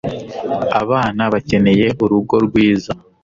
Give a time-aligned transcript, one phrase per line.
[0.81, 2.91] Abana bakeneye urugo rwiza.